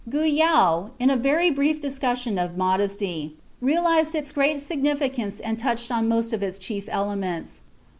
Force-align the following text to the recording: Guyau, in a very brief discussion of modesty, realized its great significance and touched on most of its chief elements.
Guyau, 0.09 0.89
in 0.99 1.11
a 1.11 1.15
very 1.15 1.51
brief 1.51 1.79
discussion 1.79 2.39
of 2.39 2.57
modesty, 2.57 3.35
realized 3.61 4.15
its 4.15 4.31
great 4.31 4.59
significance 4.59 5.39
and 5.39 5.59
touched 5.59 5.91
on 5.91 6.07
most 6.07 6.33
of 6.33 6.41
its 6.41 6.57
chief 6.57 6.89
elements. 6.89 7.61